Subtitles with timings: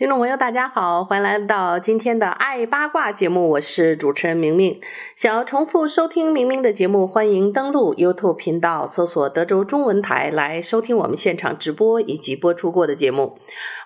[0.00, 4.80] 听众朋友，大家好，欢迎来到今天的爱八卦节目，我是主持人明明。
[5.14, 13.36] 想要重复收听明明的节目，欢迎登录 YouTube 频道，搜索德州中文台来收听我们现场直播以及播出过的节目。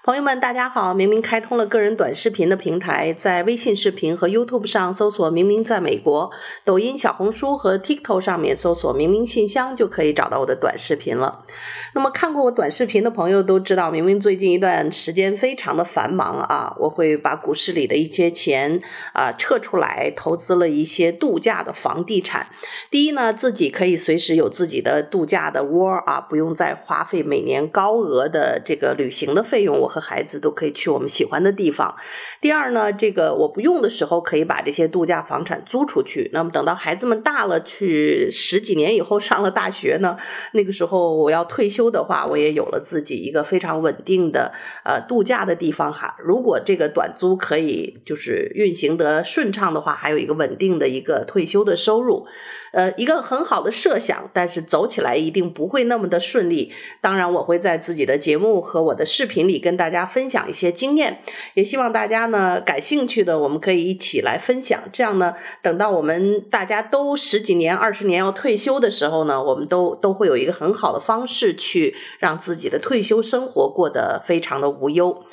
[0.04, 0.92] 朋友们，大家好！
[0.92, 6.30] 明明开通了个人短视频的平台，在微信视频和 YouTube 上搜索“明明在美国”，
[6.62, 11.46] 抖音、小红书和 TikTok 上面搜索“明明信箱”就可以找到我的短视频了。
[11.94, 18.82] 那么看过我短视频的朋友都知道，明明最近一段时间非常的繁忙啊，我会把股市里的一些钱
[19.14, 22.48] 啊撤出来，投资了一些度假的房地产。
[22.90, 29.80] 第一呢，自己可以随时有自己的度假的窝啊，不用再花费每年高额的这个旅行的费用。
[29.80, 31.94] 我和孩子都可以去我们喜欢的地方。
[32.40, 36.30] 第二呢，这个我不用的时候可以把这些度假房产租出去。
[36.32, 40.16] 那么等到孩子们大了，去十几年以后上了大学呢，
[40.52, 44.52] 那个时候我要退休的话，我也有了自己一个非常稳定的
[44.84, 46.16] 呃度假的地方哈。
[46.18, 52.26] 如果这个短租可以就是运行得顺畅的话，还有一个稳定的一个退休的收入。
[52.74, 56.72] 呃，一个很好的设想，但是走起来一定不会那么的顺利。
[57.00, 61.20] 当然，我会在自己的节目和我的视频里跟大家分享一些经验，
[61.54, 64.80] 也希望大家呢感兴趣的，我们可以一起来分享。
[64.92, 75.24] 这样呢，等到我们大家都十几年、二十年要退休的时候呢，我们都都会有一个很好的方式去让自己的退休生活过得非常的无忧。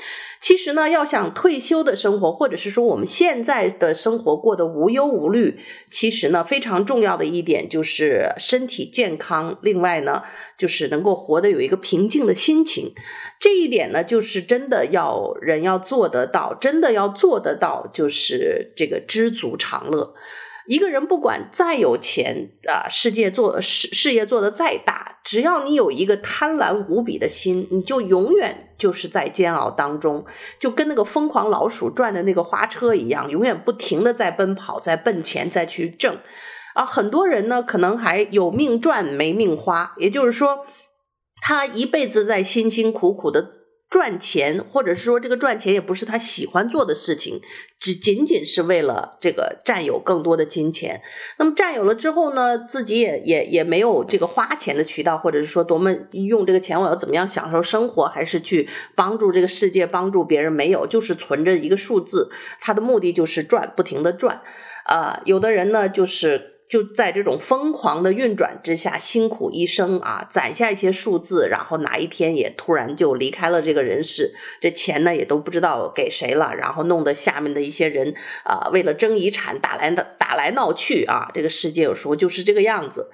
[0.41, 5.59] 其实呢，要想退休的生活，或者是说我们现在的生活过得无忧无虑，
[5.91, 9.59] 其实呢，非常重要的一点就是身体健康。
[9.61, 10.23] 另外呢，
[10.57, 12.93] 就是能够活得有一个平静的心情。
[13.39, 20.15] 这一点呢，就是真的要人要做得到，真的要做得到，就是这个知足常乐。
[20.71, 30.23] 一个人不管再有钱啊，世界做事事业做得再大，只要你有一个贪婪无比的心，你就永远就是在煎熬当中，
[30.61, 36.19] 就跟那个疯狂老鼠转的那个花车一样，永远不停地在奔跑，在奔钱，再去挣。
[36.73, 40.65] 啊，很多人呢，可能还有命赚没命花，也就是说，
[41.41, 43.60] 他一辈子在辛辛苦苦的。
[43.91, 47.41] 赚钱，或者是说这个赚钱也不是他喜欢做的事情，
[47.77, 51.01] 只仅仅是为了这个占有更多的金钱。
[51.37, 60.53] 那么占有了之后呢，自己也也也没有这个花钱的渠道，或者是说多么用这个钱，我要怎么样享受生活，还是去帮助这个世界，帮助别人？
[60.53, 62.31] 没有，就是存着一个数字，
[62.61, 64.41] 他的目的就是赚，不停的赚。
[64.85, 66.50] 啊、呃，有的人呢，就是。
[66.71, 78.15] 就在这种疯狂的运转之下，辛苦一生啊，攒下一些数字，然后哪一天也突然就离开了这个人世，这钱呢也都不知道给谁了，然后弄得下面的一些人
[78.45, 83.11] 啊，为了争遗产打来打来闹去啊，这个世界有时候就是这个样子。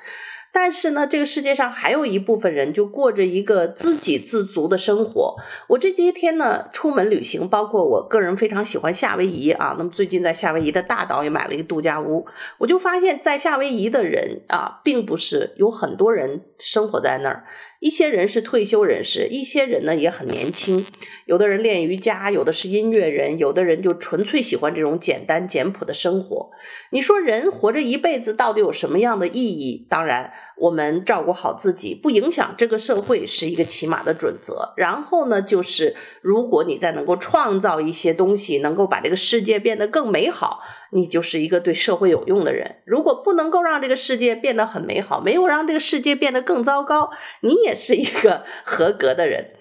[0.51, 5.35] 但是呢，这个世界上还有一部分人就过着一个自给自足的生活。
[5.67, 9.75] 我这些天呢，出门旅行，包括我个人非常喜欢夏威夷啊。
[9.77, 12.25] 那么最近在夏威夷的大岛也买了一个度假屋，
[12.57, 17.45] 我就发现，在夏威夷的人啊，并不是有很多人生活在那儿。
[17.79, 20.85] 一些人是退休人士，一些人呢也很年轻。
[21.25, 26.51] 有的人练瑜伽，有的是音乐人，有的人就纯粹喜欢这种简单简朴的生活。
[26.89, 29.85] 你说人活着一辈子到底有什么样的意义？
[29.89, 34.73] 当然，我们照顾好自己，不影响这个社会是一个起码的准则。
[34.77, 40.61] 然后呢，就是如果你再能够创造一些东西，能够把这个世界变得更美好。
[40.91, 42.77] 你就是一个对社会有用的人。
[42.85, 47.09] 如果不能够让这个世界变得很美好，没有让这个世界变得更糟糕，
[47.41, 49.51] 你也是一个合格的人。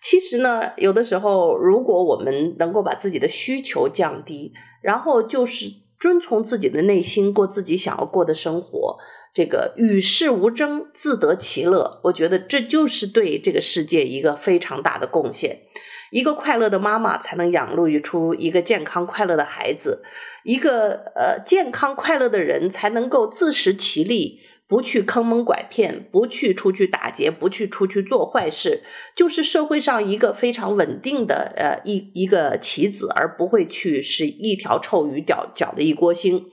[0.00, 4.52] 其实呢，有的时候，如果我们能够把自己的需求降低，
[4.82, 5.66] 然后就是
[5.98, 8.98] 遵从自己的内心，过自己想要过的生活，
[9.32, 15.62] 这个与世无争，自得其乐，我觉得这就是对这个世界一个非常大的贡献。
[16.10, 20.04] 一个快乐的妈妈才能养育出一个健康快乐的孩子，
[20.44, 28.82] 一个呃健康快乐的人才能够自食其力，不去坑蒙拐骗，不去出去打劫，不去出去做坏事，
[29.14, 36.44] 就是社会上一个非常稳定的呃一一个棋子，而不会去是一条臭鱼搅搅的一锅腥。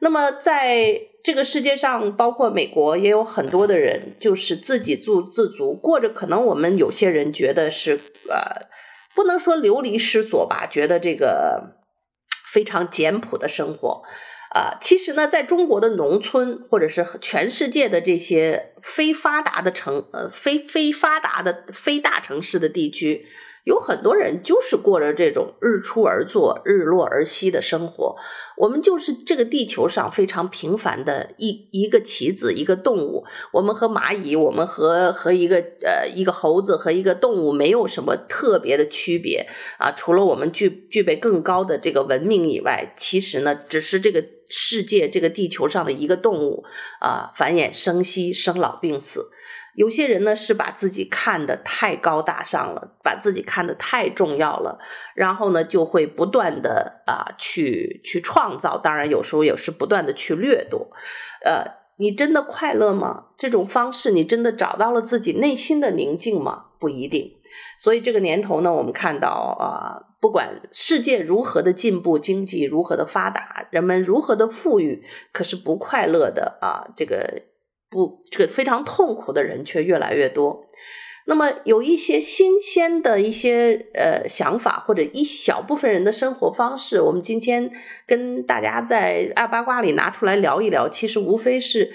[0.00, 8.70] 那么在这个世界上，包括美国，也有很多的人就是自给自足，过着可能我们有些人觉得是呃。
[9.14, 11.76] 不能说流离失所吧，觉得这个
[12.50, 14.04] 非常简朴的生活。
[14.48, 23.26] 啊，其实呢，在中国的农村，或者是全世界的这些非发达的城，呃，非非发达的非大城市的地区。
[23.64, 28.16] 有很多人就是过着这种日出而作、日落而息的生活。
[28.56, 33.24] 我们就是这个地球上非常平凡的一一个棋子，一个动物。
[33.52, 39.46] 我们和蚂蚁，我们和和一个呃一个猴子和一个动物没有什么特别的区别
[39.78, 39.92] 啊。
[39.92, 46.64] 除了我们具具备更高的这个文明以外，其实呢，只是这个世界这个地球上的一个动物
[47.00, 49.30] 啊，繁衍生息、生老病死。
[49.74, 54.78] 有些人呢，是把自己看得太高大上了，把自己看得太重要了，
[55.14, 60.90] 然后呢，就会不断的啊去去创造，当然有时候也是不断的去掠夺。
[61.42, 61.64] 呃，
[61.96, 63.28] 你真的快乐吗？
[63.38, 66.66] 这种方式你真的找到了自己内心的宁静吗？
[66.78, 67.38] 不一定。
[67.78, 75.02] 所以这个年头呢，我们看到啊，不管世界如何的进步，经济如何的发达，人们如何的富裕，
[75.32, 77.44] 可是不快乐的啊，这个。
[77.92, 80.64] 不，这个非常痛苦的人却越来越多。
[81.24, 87.70] 那么有一些新鲜的一些呃想法，或者一小部分人的生活方式，我们今天
[88.08, 90.88] 跟大家在爱八卦里拿出来聊一聊。
[90.88, 91.92] 其实无非是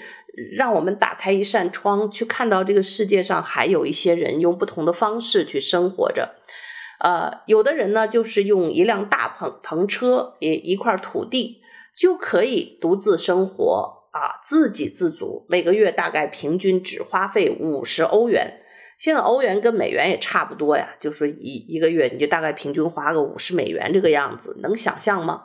[0.56, 6.36] 让我们打开一扇窗，去看到这个世界上还有一些人用不同的方式去生活着。
[7.00, 11.60] 呃，有的人呢，就是用一辆大篷篷车，一一块土地
[11.98, 13.97] 就可以独自生活。
[14.10, 18.60] 啊，自给自足，每个月大概平均只花费五十欧元。
[18.98, 25.44] 现在欧元跟美元也差不多呀，就说一一个月你就大概平均花个五十美元这个样子，能想象吗？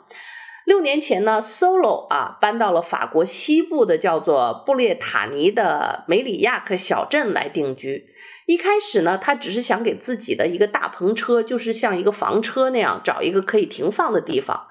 [0.64, 8.06] 六年前呢，Solo 啊搬到了法国西部的叫做布列塔尼的梅里亚克小镇来定居。
[8.46, 14.68] 一开始呢，他只是想给自己的一个大篷车，就是像一个房车那样，找一个可以停放的地方。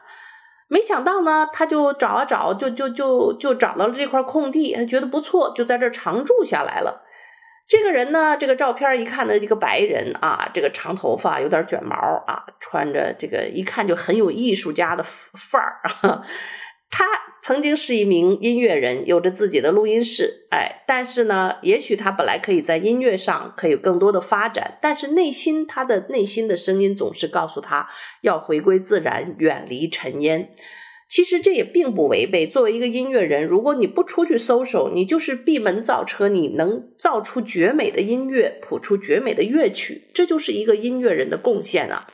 [0.74, 7.04] 没想到呢，他就找啊找，就就就就找到了这块空地，他觉得不错，就在这儿常住下来了。
[7.68, 16.24] 这个人呢，这个照片一看呢，一个白人啊，这个长头发，有点卷毛啊，穿着这个一看就很有艺术家的范儿啊。
[16.96, 17.06] 他
[17.42, 27.90] 曾经是一名音乐人，有着自己的录音室，哎，但是呢，也许他本来可以在音乐上可以有更多的发展，但是内心他的内心的声音总是告诉他
[28.22, 30.52] 要回归自然，远离尘烟。
[31.10, 32.46] 其实这也并不违背。
[32.46, 42.06] 作为一个音乐人，如果你不出去 social，你就是闭门造车，你能造出绝美的音乐，谱出绝美的乐曲，这就是一个音乐人的贡献啊。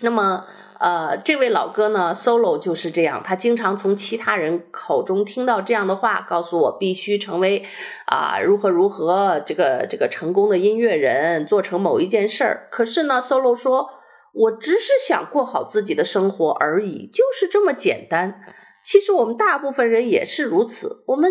[0.00, 0.44] 那么。
[0.80, 7.66] 呃，这位老哥呢，Solo 就是这样，他经常从其他人口中听到这样的话，告诉我必须成为
[8.06, 12.68] 啊、如何如何这个这个成功的音乐人，做成某一件事儿。
[12.72, 13.90] 可是呢，Solo 说，
[14.32, 18.40] 我只是想过好自己的生活而已，就是这么简单。
[18.82, 21.30] 其实我们大部分人也是如此，我们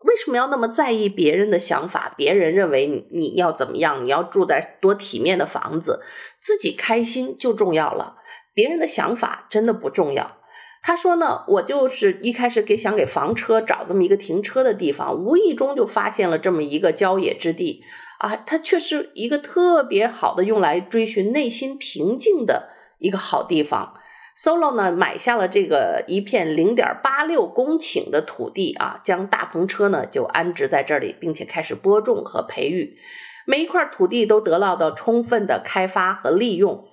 [0.00, 2.12] 为什么要那么在意别人的想法？
[2.16, 4.04] 别人认为你要怎么样？
[4.04, 6.00] 你要住在多体面的房子，
[6.40, 8.16] 自己开心就重要了。
[8.54, 10.38] 别人的想法真的不重要。
[10.82, 17.84] 他说呢，我就是一开始给想给房车找这么一个停车的地方，无意中就发现了这么一个郊野之地
[18.18, 23.94] 啊，它却是一个特别好的用来追寻内心平静的一个好地方。
[24.36, 32.96] Solo 呢买下了这个一片零点八六公顷的土地啊，将大篷车呢就安置在这里，并且开始播种和培育，
[33.44, 36.84] 每一块土地都得到了充分的开发和利用。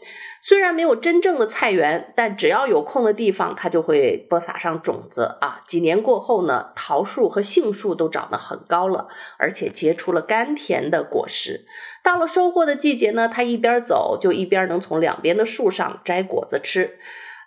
[0.42, 5.62] 虽然没有真正的菜园，但只要有空的地方，他就会播撒上种子啊。
[5.68, 11.66] 几年过后呢，桃树和杏树都长得很高了，而且结出了甘甜的果实。
[12.02, 17.00] 到了收获的季节呢，他一边走就一边能从两边的树上摘果子吃。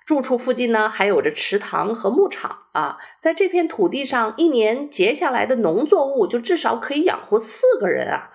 [0.04, 2.99] 住处附近呢，还有着池塘和牧场啊。
[3.23, 8.32] 在这片土地上，一年结下来的农作物就至少可以养活四个人啊。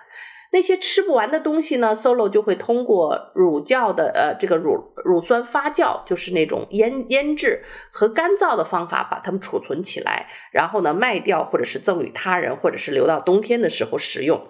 [0.52, 14.48] 那些吃不完的东西呢，Solo 就会通过乳酵的呃这个乳乳酸发酵，就是那种腌腌制和干燥的方法，把它们储存起来，然后呢卖掉，或者是赠与他人，或者是留到冬天的时候食用。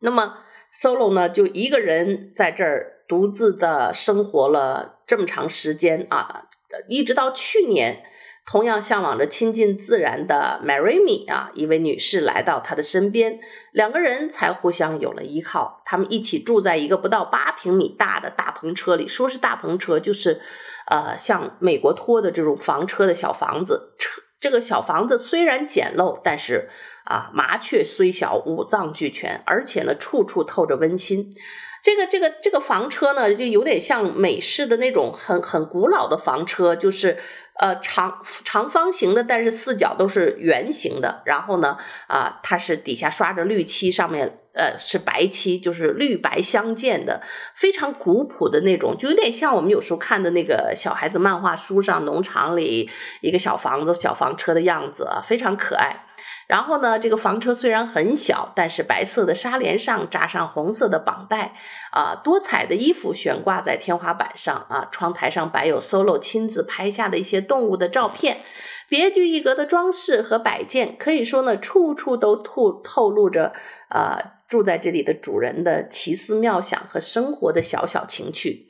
[0.00, 0.38] 那么
[0.74, 6.44] Solo 呢就一个人在这儿独自的生活了这么长时间啊，
[6.88, 8.04] 一直到去年。
[8.50, 13.38] 同样向往着亲近自然的 Marimi 啊，一位女士来到他的身边，
[13.70, 15.82] 两个人才互相有了依靠。
[15.84, 20.40] 他们一起住在一个不到八平米大的大篷车里，说是大篷车，就是
[20.88, 23.94] 呃像美国拖的这种房车的小房子。
[24.00, 26.70] 车这个小房子虽然简陋，但是
[27.04, 31.30] 啊麻雀虽小，五脏俱全，而且呢处处透着温馨。
[31.82, 37.18] 这个这个这个房车呢，就有点像美式的那种很很古老的房车，就是
[37.58, 41.22] 呃长长方形的，但是四角都是圆形的。
[41.24, 47.22] 然后呢，啊、它是底下刷着绿漆，上面呃是白漆，就是绿白相间的，
[47.54, 52.90] 非常古朴的那种，就有点像我们有时候看的那个小孩子漫画书上农场里
[53.22, 56.04] 一个小房子、小房车的样子，非常可爱。
[56.50, 61.54] 然后呢，这个房车虽然很小，但是白色的纱帘上扎上红色的绑带，
[61.92, 68.38] 啊，多彩的衣服悬挂在天花板上，啊，窗台上摆有 Solo 亲自拍下的一些动物的照片，
[68.88, 73.52] 别具一格的装饰和摆件，可以说呢，处处都透透露着，
[73.88, 78.66] 啊，住在这里的主人的奇思妙想和生活的小小情趣。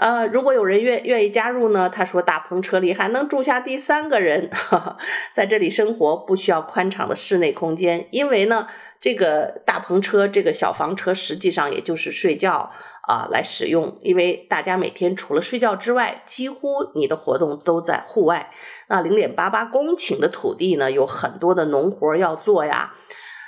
[0.00, 1.90] 呃，如果有人愿愿意加入呢？
[1.90, 4.96] 他说，大篷车里还能住下第三个人，呵呵，
[5.34, 8.66] 在这里生活不需要宽敞的室内空间，因为呢，
[8.98, 18.50] 这个大篷车这个小房车实际上也就是睡觉啊、来使用，因为大家每天除了睡觉之外，几乎你的活动都在户外。
[18.88, 22.94] 那零点八八公顷的土地呢，有很多的农活要做呀。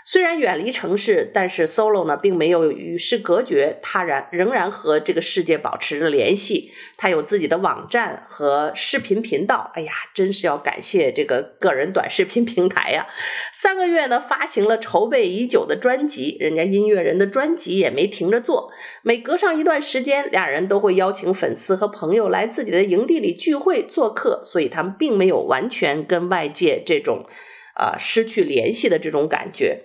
[0.05, 6.73] 虽然远离城市，但是 Solo 呢并没有与世隔绝，他然仍然和这个世界保持着联系。
[6.97, 9.71] 他有自己的网站和视频频道。
[9.75, 13.07] 哎呀，真是要感谢这个个人短视频平台呀！
[13.53, 18.73] 三个月呢，发行了筹备已久的专辑，人家音乐人的专辑也没停着做。
[19.03, 27.27] 每隔上一段时间，俩人都会邀请粉丝和朋友来自己的营地里聚会做客，所以他们并没有完全跟外界这种，
[27.77, 29.83] 呃，失去联系的这种感觉。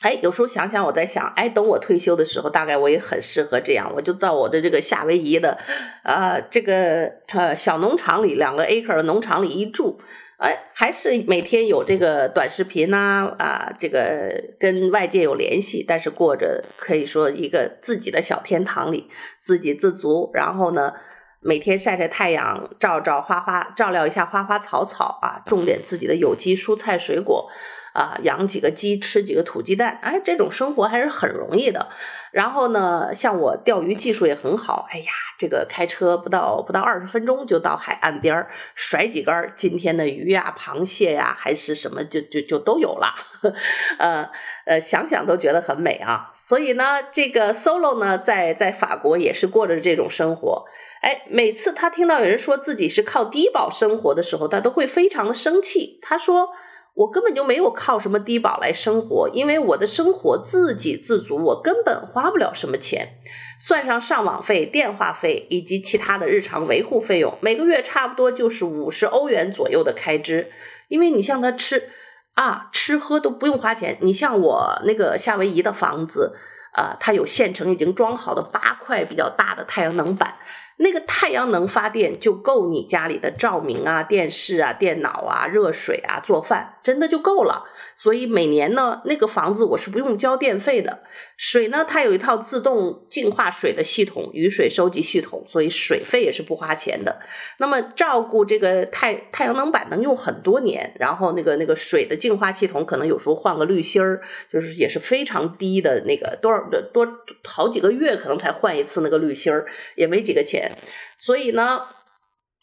[0.00, 5.58] 哎，有时候想想，我在想，哎，等我退休的时候，大概我也很适合这样，我就到我的这个夏威夷的，
[6.04, 10.00] 呃，这个呃小农场里，两个 acre 的农场里一住，
[10.38, 20.92] 哎，还是每天有这个短视频呐，啊，啊，这个跟外界有联系，但是过着可以说一个自己的小天堂里，自给自足，然后呢，
[21.40, 27.50] 每天晒晒太阳，照照花花，照料一下花花草草啊，种点自己的有机蔬菜水果。
[27.98, 31.88] 啊，养几个鸡，吃几个土鸡蛋，哎，这种生活还是很容易的。
[32.30, 43.14] 然后呢，像我钓鱼技术也很好，哎呀，这个开车不到不到二十分钟就到海岸边儿，甩几竿今天的鱼呀、螃蟹呀，还是什么，就就就都有了。
[43.98, 44.30] 呃
[44.66, 46.32] 呃，想想都觉得很美啊。
[46.36, 50.66] 所以呢，这个 Solo 呢，在在法国也是过着这种生活。
[51.00, 55.98] 哎，每次他听到有人说自己是靠低保生活的时候，他都会非常的生气。
[56.00, 56.50] 他说。
[56.98, 63.20] 我根本就没有靠什么低保来生活，因为我的生活自给自足，我根本花不了什么钱。
[63.60, 70.50] 算上上网费、电话费以及其他的日常维护费用，每个月差不多就是五十欧元左右的开支。
[70.88, 71.88] 因为你像他吃
[72.34, 73.98] 啊，吃喝都不用花钱。
[74.00, 76.36] 你像我那个夏威夷的房子，
[76.72, 80.34] 啊，它有现成已经装好的八块比较大的太阳能板。
[80.80, 87.64] 那个太阳能发电就够你家里的照明啊、电视啊、电脑啊、热水啊、做饭，真的就够了。
[87.96, 91.00] 所以每年呢，那个房子我是不用交电费的。
[91.36, 97.20] 水呢，它有一套自动净化水的系统，雨水收集系统，所以水费也是不花钱的。
[97.58, 104.20] 那么照顾这个太太阳能板能用很多年，然后那个那个水的净化系统可能有时候换个滤芯儿，
[104.52, 107.08] 就是也是非常低的那个多少的多
[107.42, 109.66] 好几个月可能才换一次那个滤芯儿，
[109.96, 110.67] 也没几个钱。
[111.16, 111.82] 所以呢，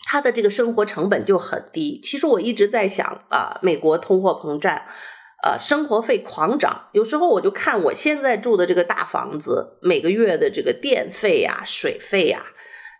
[0.05, 2.01] 他的这个生活成本就很低。
[2.03, 4.81] 其实我一直在想啊，美国通货膨胀。
[5.43, 12.41] 呃，生活费狂涨，有时候我就看我现在住的这个大房子，每个月的这个电费呀、水费呀，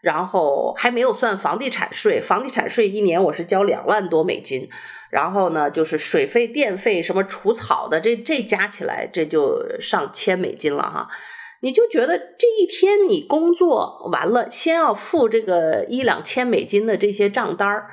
[0.01, 4.69] 然后还没有算房地产税，房地产税一年我是交两万多美金，
[5.09, 11.09] 然后呢，就是水费、电费什么除草的，这这加起来这就上千美金了哈。
[11.61, 17.91] 你就觉得这一天你工作完了，先要付这个一两千美金的这些账单儿。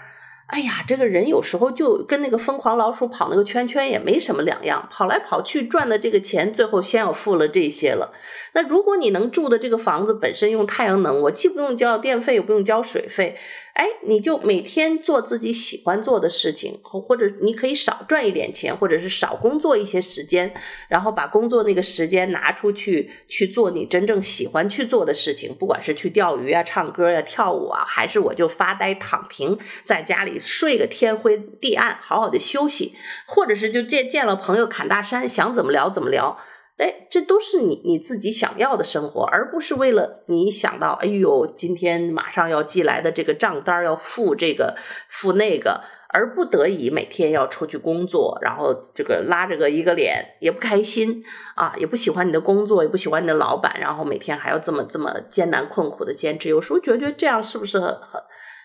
[0.49, 8.13] 哎呀，这个人有时候就跟那个疯狂老鼠跑那个圈圈也没什么两样，跑来跑去赚的这个钱，最后先要付了这些了。
[8.55, 13.39] 那如果你能住的这个房子本身用太阳能，我既不用交电费，也不用交水费。
[13.73, 20.53] 哎，你就每天做自己喜欢做的事情，或者你可以少赚一点钱，或者是少工作一些时间，
[20.89, 32.95] 然后把工作那个时间拿出去去做你真正喜欢去做的事情，不管是去钓鱼啊、唱歌呀、啊、跳舞啊，还是我就发呆躺平在家里睡个天昏地暗，好好的休息，
[33.27, 36.37] 或者是就见见了朋友侃大山，想怎么聊怎么聊。
[36.79, 44.77] 哎，这都是你你自己想要的生活，而不是为了你想到，哎呦，今天马上要寄来的这个账单要付这个
[45.09, 51.23] 付那个，而不得已每天要出去工作，然后这个拉着个一个脸，也不开心
[51.55, 58.21] 啊，也不喜欢你的工作，也不喜欢你的老板，然后每天还要这么这么艰难困苦的坚持，有时候觉得这样是不是很很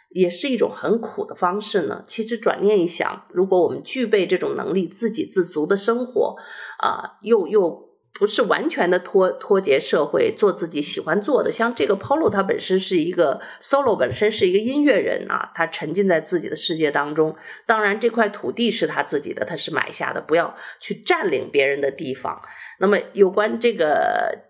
[0.09, 2.05] 也是一种很苦的方式呢？
[2.07, 6.37] 其实转念一想，如果我们具备这种能力，自给自足的生活，
[6.79, 7.85] 啊，又又。
[8.17, 11.51] 不是完全的脱脱节社会，做自己喜欢做的。
[11.51, 17.35] 像这个 Polo，他本身是一个 solo，本身是一个音乐人啊，他沉浸在自己的世界当中。
[17.65, 22.41] 当然，这块土地是他自己的，他是买下的，不要去占领别人的地方。
[22.79, 24.47] 那么，有关这个。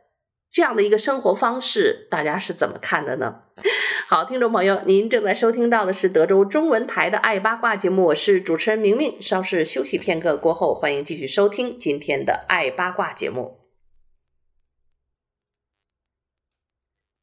[0.50, 3.36] 这样的一个生活方式，大家是怎么看的呢？
[4.10, 9.22] 好，听众朋友，您正在收听到的是德州中文台的《爱八卦》节目，我是主持人明明。
[9.22, 13.58] 稍事休息片刻过后，欢迎继续收听今天的《爱八卦》节目。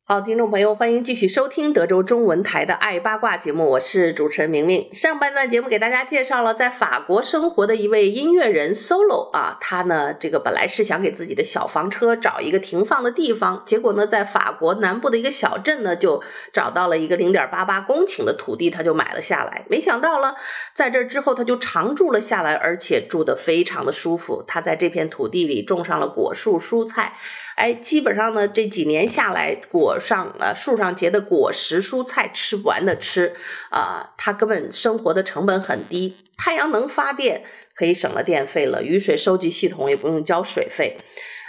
[0.07, 4.95] 好，听众朋友，欢迎继续收听德州中文台的《爱八卦》节目，我是主持人明明。
[4.95, 19.65] 上半段节目给大家介绍了在法国生活的一位音乐人 Solo 啊，他呢，这个本来是想给自己的小房车找一个停放的地方，结果呢，在法国南部的一个小镇呢，就找到了一个零点八八公顷的土地，他就买了下来。
[19.71, 20.35] 没想到呢，
[20.75, 24.45] 在这之后他就常住了下来，而且住得非常的舒服。
[24.47, 27.15] 他在这片土地里种上了果树、蔬菜。
[27.57, 33.37] 哎，基本上呢，这几年下来，果上呃树上结的果实、蔬菜吃不完的吃，
[33.71, 37.45] 啊、他根本生活的成本很低，太阳能发电
[37.77, 40.97] 可以省了电费了，雨水收集系统也不用交水费，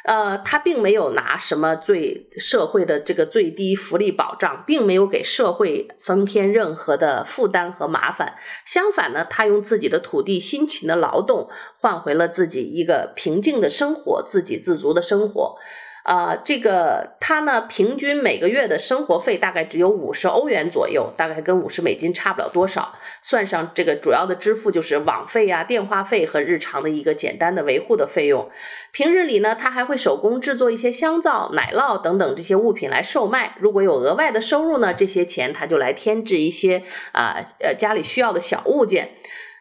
[0.03, 15.57] 呃，他并没有拿什么最社会的这个最低福利保障，并没有给社会增添任何的负担和麻烦，相反呢，他用自己的土地辛勤的劳动换回了自己一个平静的生活，自给自足的生活。
[16.05, 22.93] 啊、这个他呢，平均每个月的生活费大概只有五十欧元左右，大概跟五十美金差不了多少。
[23.24, 28.51] 算上这个主要的支付就是网费啊、电话费和日常的一个简单的维护的费用。
[28.91, 33.55] 平日里呢，他还会手工制作一些香皂、奶酪等等这些物品来售卖。
[33.59, 36.83] 如果有额外的收入呢，这些钱他就来添置一些
[37.13, 39.09] 啊呃家里需要的小物件。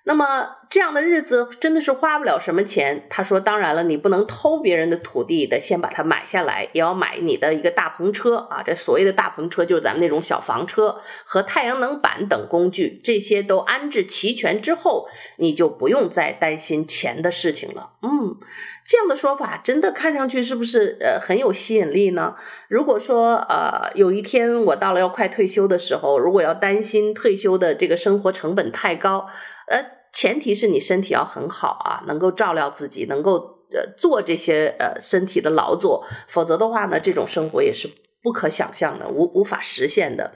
[0.06, 3.06] 那么这样的日子真的是花不了什么钱。
[3.08, 8.62] 他说：“当然了，你不能偷别人的土地的，先把它买下来，也要买你的一个大篷车啊。
[8.62, 18.36] 这所谓的大篷车就是咱们那种小房车和太阳能板等工具，这些都安置齐全之后，你就不用再担心钱的事情了。”嗯，
[18.84, 22.36] 这样的说法真的看上去是不是呃很有吸引力呢？
[22.68, 29.28] 如果说呃有一天我到了要快退休的时候，如果要担心退休的这个生活成本太高。
[29.66, 37.88] 呃，前提是你身体要很好啊，能够照料自己，能够呃做这些呃身体的劳作，否则的话呢，这种生活也是
[38.22, 40.34] 不可想象的，无无法实现的。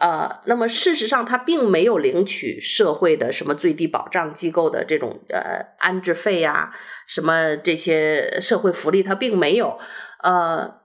[0.00, 6.74] 呃，那么事实上，他并没有领取社会的什么最低保障机构的这种呃安置费呀，
[7.06, 9.78] 什么这些社会福利，他并没有。
[10.20, 10.80] 呃，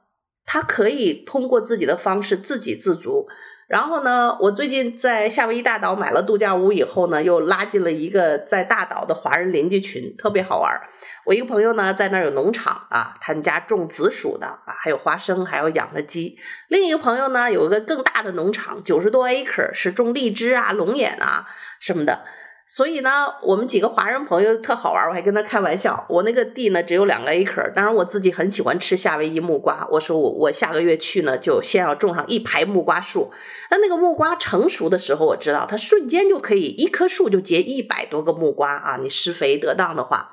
[0.45, 3.27] 他可以通过自己的方式自给自足。
[3.69, 10.81] 然后呢，我最近在夏威夷大岛买了度假屋以后呢，又拉进了一个在大岛的华人邻居群，特别好玩。
[11.23, 16.39] 我一个朋友呢，在那儿有农场啊，他们家种紫薯的啊，还有花生，还有养的鸡。
[16.67, 21.47] 另一个朋友呢，有一个更大的农场，九十多 acre，是种荔枝啊、龙眼啊
[21.79, 22.25] 什么的。
[22.71, 23.09] 所以呢，
[23.41, 26.05] 我们几个华人朋友特好玩，我还跟他开玩笑。
[26.07, 29.87] 我那个地呢，只有两个 acre，当然我自己很喜欢吃夏威夷木瓜。
[29.89, 33.31] 我说我我下个月去呢，就先要种上一排木瓜树。
[33.71, 38.97] 那那个木瓜成熟的时候，我知道它瞬间就可以一棵树就结一百多个木瓜啊！
[39.01, 40.29] 你施肥得当的话，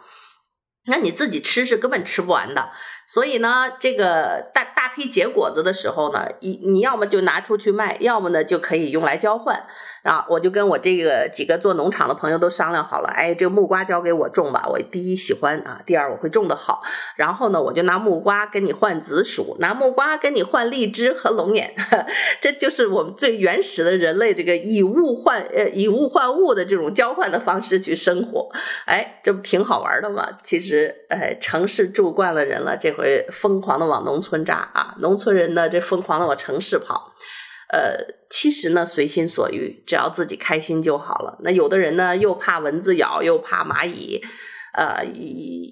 [0.85, 2.69] 那你自己吃是根本吃不完的。
[3.09, 9.65] 所以呢，这个大大批结果子的时候呢，你你要么就拿出去卖，要么呢就可以用来交换。
[10.07, 16.83] 啊，我就跟我这个几个做农场的朋友都商量好了，哎，这个木瓜交给我种吧，我第一喜欢啊，第二我会种得好，
[17.17, 21.75] 然后呢，我就拿木瓜跟你换紫薯，拿木瓜跟你换荔枝和龙眼，
[22.41, 28.49] 这就是我们最原始的人类这个以物换呃以物换物的这种交换的方式去生活，
[28.87, 30.39] 哎，这不挺好玩的吗？
[30.45, 37.13] 其实，哎，城市住惯了人了，这回疯狂的往农村扎啊，农村人呢这疯狂的往城市跑。
[37.69, 41.39] 呃，其实呢，随心所欲，只要自己开心就好了。
[41.43, 44.23] 那有的人呢，又怕蚊子咬，又怕蚂蚁，
[44.73, 45.05] 呃，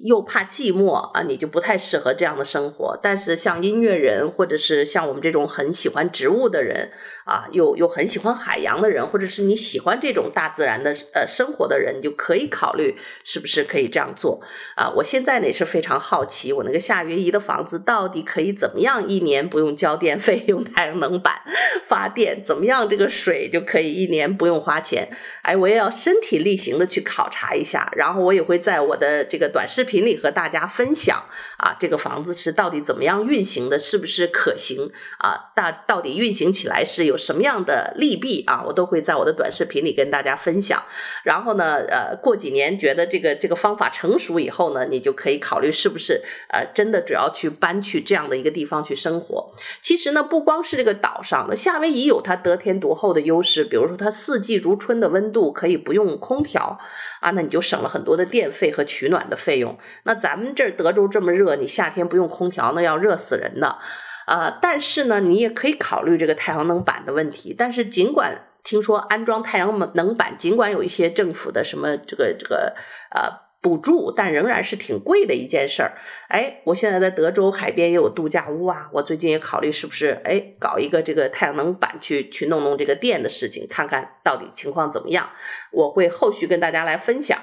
[0.05, 2.99] 又怕寂寞啊，你就不太适合这样的生活。
[3.03, 6.91] 但是像音乐人，或者是像我们这种很喜欢植物的人
[7.25, 14.41] 啊，又又很喜欢海洋的人，或者是你喜欢这种大自然的呃生活的人，你就可以考虑是不是可以这样做
[14.77, 14.93] 啊。
[14.97, 21.41] 我现在呢也是非常好奇，我那个夏威夷的房子到底可以怎么样一年不用交电费，用太阳能板
[21.89, 25.09] 发电，怎么样这个水就可以一年不用花钱？
[25.43, 31.25] 哎，我也要身体力行的去考察一下，然后我也会在我的这个短视频里和大家分享
[31.65, 35.51] 啊，这个房子是到底怎么样运行的，是不是可行啊？
[35.57, 38.63] 大到底运行起来是有什么样的利弊啊？
[38.67, 40.83] 我都会在我的短视频里跟大家分享。
[41.23, 49.55] 然后呢，呃，过几年觉得这个这个方法成熟以后呢，你就可以考虑是不是呃真的主要去搬去这样的一个地方去生活。
[49.81, 56.79] 其实呢，不光是这个岛上的夏威夷有它得天独厚的优势，比如说它四季如春的温度可以不用空调
[57.25, 59.79] 啊，那你就省了很多的电费和取暖的费用。
[60.03, 63.79] 那咱们这儿德州这么热，你夏天不用空调，那要热死人的。
[64.27, 67.55] 啊，但是呢，你也可以考虑这个太阳能板的问题。
[67.57, 72.75] 但是尽管听说安装太阳能板，尽管有一些政府的什么这个这个
[73.11, 73.44] 呃。
[73.65, 75.97] 补助，但仍然是挺贵的一件事儿。
[76.29, 85.31] 哎，我现在在德州海边也有度假屋啊，我最近也考虑是不是哎搞一个这个太阳能板去去弄弄这个电的事情，看看到底情况怎么样。
[85.73, 87.39] 我会后续跟大家来分享。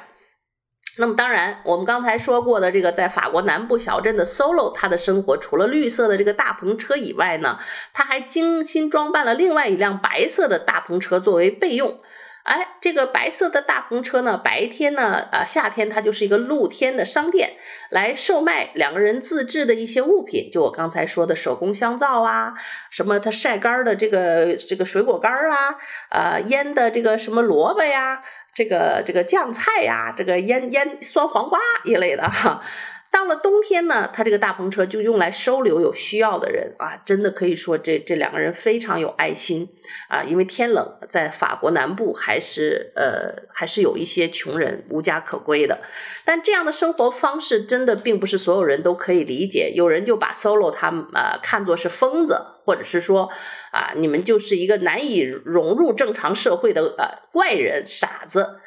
[0.97, 7.57] 那么当然，我们刚才说过的这个在法国南部小镇的 Solo，他的生活除了绿色的这个大篷车以外呢，
[7.93, 11.99] 他还精心装扮了另外一辆白色的大篷车作为备用。
[12.43, 17.53] 哎，这个白色的大篷车呢，白天呢，啊，夏天它就是一个露天的商店，
[17.89, 22.53] 来售卖两个人自制的一些物品，就我刚才说的手工香皂啊，
[22.89, 25.75] 什么它晒干的这个这个水果干儿啊，
[26.09, 28.23] 啊，腌的这个什么萝卜呀，
[28.53, 32.63] 这个这个酱菜呀，这个腌腌酸黄瓜一类的哈。
[33.11, 39.67] 到了冬天呢，他这个大篷车就用来收留有需要的人啊，真的可以说这这两个人非常有爱心
[40.07, 40.23] 啊。
[40.23, 45.79] 因为天冷，在法国南部还是呃还是有一些穷人无家可归的。
[46.23, 53.29] 但这样的生活方式真的并不是所有人都可以理解，有人就把 Solo 他们呃看作是疯子，或者是说
[53.71, 58.60] 啊你们就是一个难以融入正常社会的呃怪人傻子。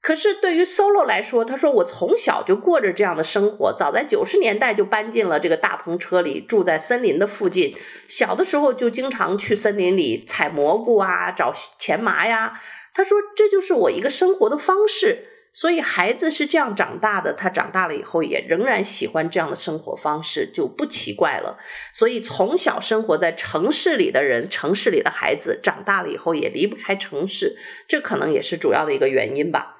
[0.00, 7.74] 可是对于 Solo 来说，他说我从小就过着这样的生活，早在九十年代就搬进了这个大篷车里，住在森林的附近。
[8.06, 12.60] 小的时候就经常去森林里采蘑菇啊，找钱麻呀。
[12.94, 15.26] 他说这就是我一个生活的方式。
[15.54, 21.58] 所以孩子是这样长大的，他长大了以后也仍然喜欢这样的生活方式，就不奇怪了。
[21.92, 27.56] 所以从小生活在城市里的人，城市里的孩子长大了以后也离不开城市，
[27.88, 29.77] 这可能也是主要的一个原因吧。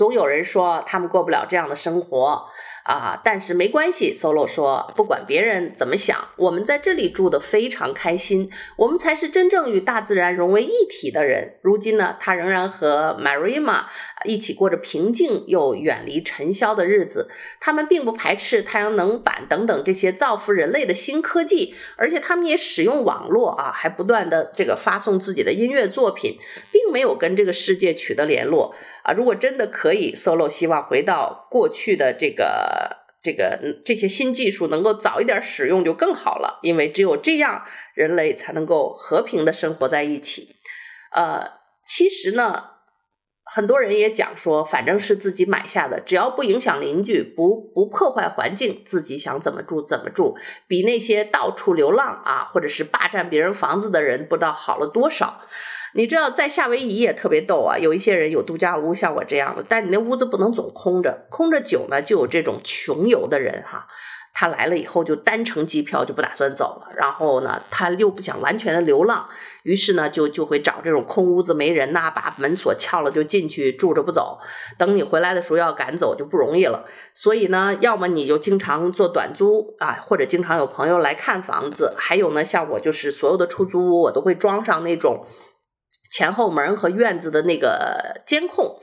[0.00, 2.46] 总有人说他们过不了这样的生活
[2.84, 4.14] 啊，但是没关系。
[4.14, 11.58] Solo 说，不管别人怎么想，我们在这里住的非常开心，我们才是真正与大自然融为一体的人。
[11.60, 13.82] 如今呢，他仍然和 Marima
[14.24, 17.30] 一起过着平静又远离尘嚣的日子。
[17.60, 26.38] 他们并不排斥太阳能板等等这些造福人类的新科技，而且他们也使用网络啊，还不断的这个发送自己的音乐作品，
[26.70, 28.74] 并没有跟这个世界取得联络。
[29.02, 40.56] 啊，如果真的可以，Solo 希望回到过去的这个这个这些新技术能够早一点使用就更好了，因为只有这样，人类才能够和平的生活在一起。
[41.12, 41.52] 呃，
[41.86, 42.64] 其实呢，
[43.52, 50.36] 很多人也讲说，反正是自己买下的，只要不影响邻居，不不破坏环境，自己想怎么住怎么住，
[50.68, 55.40] 比那些到处流浪啊，或者是霸占别人房子的人，不知道好了多少。
[55.92, 63.88] 你知道在夏威夷也特别逗啊，有一些人有度假屋，像我这样的，但你那屋子不能总空着，空着久呢，就有这种穷游的人哈，
[64.32, 69.28] 他来了以后就单程机票就不打算走了，然后呢，他又不想完全的流浪，
[69.62, 74.38] 于是呢，就就会找这种空屋子没人呐，把门锁撬了就进去住着不走，
[74.78, 85.26] 等你回来的时候要赶走就不容易了，所以呢，要么你就经常做短租啊，或者经常有朋友来看房子，还有呢，像我就是所有的出租屋我都会装上那种。
[86.12, 88.80] 前后门和院子的那个监控，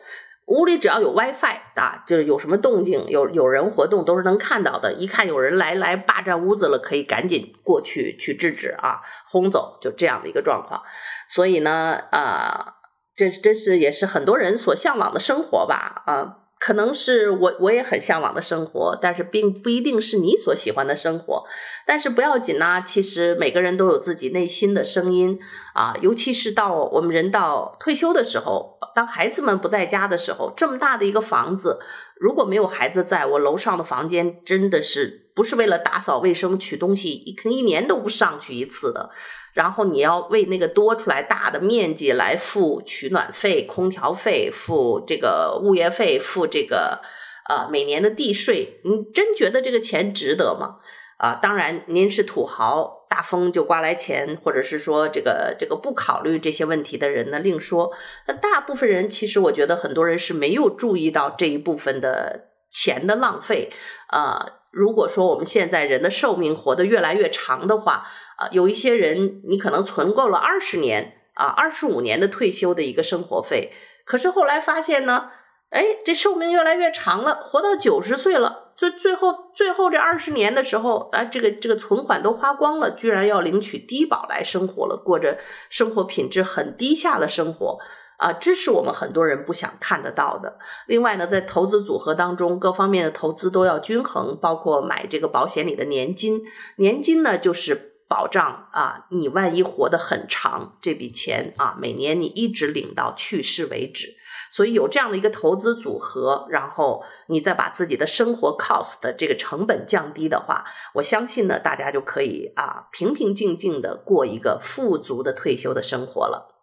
[0.47, 4.93] 屋里只要有 WiFi 啊，就是有什么动静，有有人活动都是能看到的。
[4.93, 10.83] 一看有人来来霸占屋子了，可以赶紧过去去制止啊，轰走，就这样的一个状况。
[11.27, 12.75] 所以呢，啊，
[13.13, 16.46] 这真是也是很多人所向往的生活吧，啊。
[16.59, 21.45] 可能是我我也很向往的生活，但是并不一定是你所喜欢的生活。
[21.85, 25.39] 但是不要紧呐，其实每个人都有自己内心的声音
[25.73, 31.79] 啊，尤其是到我们人到退休的时候，当孩子们不在家的时候，这么大的一个房子，
[32.19, 39.11] 如果没有孩子在，我楼上的房间真的是不是为了打扫卫生取东西，一一年都不上去一次的。
[39.57, 47.01] 然后你要为那个多出来大的面积来付取暖费、空调费、付这个物业费、付这个
[47.49, 50.75] 呃每年的地税，你真觉得这个钱值得吗？
[51.17, 57.91] 啊，当然您是土豪，大风就刮来钱，或者是说这个这个不考虑这些问题的人呢，另说。
[58.27, 63.71] 那大部分人其实我觉得很多人是没有注意到这一部分的钱的浪费。
[64.09, 68.05] 啊，如果说我们现在人的寿命活得越来越长的话，
[68.37, 73.73] 啊，有一些人，你可能存够了二十年啊，二十五年的退休的一个生活费，
[74.05, 75.29] 可是后来发现呢，
[75.71, 87.79] 哎，这寿命越来越长了，活到九十岁了，最最后最后这二十年的时候，啊，这个这个存款都花光了，居然要领取低保来生活了，过着生活品质很低下的生活。
[88.17, 90.57] 啊，这是我们很多人不想看得到的。
[90.87, 96.41] 另外呢，在投资组合当中，各方面的投资都要均衡，包括买这个保险里的年金。
[96.77, 104.15] 年金呢，就是保障啊，你万一活得很长，这笔钱啊，每年你一直领到去世为止。
[104.49, 116.56] 所以有这样的一个投资组合，然后你再把自己的生活 cost 的这个成本降低的话，我相信呢，大家就可以啊，平平静静的过一个富足的退休的生活了。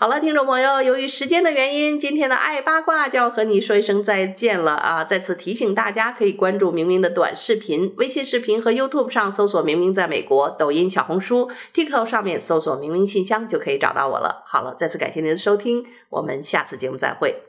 [0.00, 5.02] 好了，听众朋友，由于时间的原因，今天的爱八卦就要和你说一声再见了啊！
[5.02, 14.44] 再次提醒大家，可以关注明明的短视频、微信视频和 YouTube 上搜索“明明在美国”，抖音、小红书、TikTok 上面搜索“明明信箱”就可以找到我了。
[14.46, 17.47] 好了，再次感谢您的收听，我们下次节目再会。